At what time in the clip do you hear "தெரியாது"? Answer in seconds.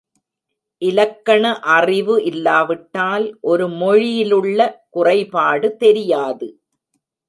5.77-6.49